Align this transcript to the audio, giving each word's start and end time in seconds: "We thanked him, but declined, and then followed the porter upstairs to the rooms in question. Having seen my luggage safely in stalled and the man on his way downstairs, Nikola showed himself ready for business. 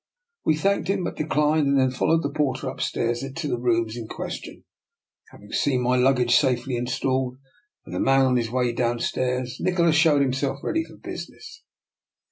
"We 0.47 0.55
thanked 0.55 0.87
him, 0.87 1.03
but 1.03 1.15
declined, 1.17 1.67
and 1.67 1.79
then 1.79 1.91
followed 1.91 2.23
the 2.23 2.31
porter 2.33 2.67
upstairs 2.67 3.19
to 3.19 3.47
the 3.47 3.59
rooms 3.59 3.95
in 3.95 4.07
question. 4.07 4.63
Having 5.29 5.51
seen 5.51 5.81
my 5.83 5.95
luggage 5.95 6.35
safely 6.35 6.75
in 6.75 6.87
stalled 6.87 7.37
and 7.85 7.93
the 7.93 7.99
man 7.99 8.25
on 8.25 8.35
his 8.35 8.49
way 8.49 8.71
downstairs, 8.73 9.57
Nikola 9.59 9.91
showed 9.93 10.23
himself 10.23 10.63
ready 10.63 10.83
for 10.83 10.95
business. 10.97 11.61